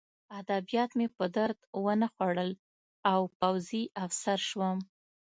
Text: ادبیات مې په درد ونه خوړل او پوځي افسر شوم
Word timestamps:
ادبیات 0.39 0.89
مې 0.97 1.07
په 1.17 1.25
درد 1.35 1.57
ونه 1.83 2.07
خوړل 2.13 2.51
او 3.11 3.21
پوځي 3.39 3.83
افسر 4.05 4.39
شوم 4.49 4.77